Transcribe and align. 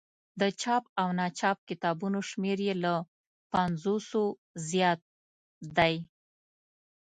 د 0.39 0.41
چاپ 0.61 0.83
او 1.01 1.07
ناچاپ 1.19 1.57
کتابونو 1.69 2.19
شمېر 2.29 2.57
یې 2.67 2.75
له 2.83 2.93
پنځوسو 3.51 4.23
زیات 4.69 5.01
دی. 5.77 5.95